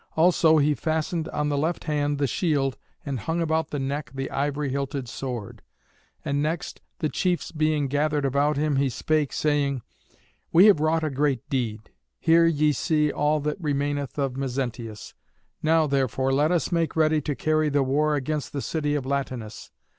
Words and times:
Also 0.15 0.57
he 0.57 0.73
fastened 0.73 1.29
on 1.29 1.49
the 1.49 1.57
left 1.59 1.83
hand 1.83 2.17
the 2.17 2.25
shield, 2.25 2.75
and 3.05 3.19
hung 3.19 3.39
about 3.39 3.69
the 3.69 3.77
neck 3.77 4.09
the 4.15 4.31
ivory 4.31 4.69
hilted 4.69 5.07
sword. 5.07 5.61
And 6.25 6.41
next, 6.41 6.81
the 6.97 7.07
chiefs 7.07 7.51
being 7.51 7.87
gathered 7.87 8.25
about 8.25 8.57
him, 8.57 8.77
he 8.77 8.89
spake, 8.89 9.31
saying, 9.31 9.83
"We 10.51 10.65
have 10.65 10.79
wrought 10.79 11.03
a 11.03 11.11
great 11.11 11.47
deed. 11.51 11.91
Here 12.19 12.47
ye 12.47 12.71
see 12.73 13.11
all 13.11 13.39
that 13.41 13.61
remaineth 13.61 14.17
of 14.17 14.35
Mezentius. 14.37 15.13
Now, 15.61 15.85
therefore, 15.85 16.33
let 16.33 16.51
us 16.51 16.71
make 16.71 16.95
ready 16.95 17.21
to 17.21 17.35
carry 17.35 17.69
the 17.69 17.83
war 17.83 18.15
against 18.15 18.53
the 18.53 18.61
city 18.63 18.95
of 18.95 19.05
Latinus. 19.05 19.69